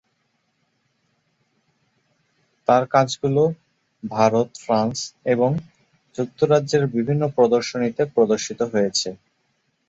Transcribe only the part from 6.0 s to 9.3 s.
যুক্তরাজ্যের বিভিন্ন প্রদর্শনীতে প্রদর্শিত হয়েছে।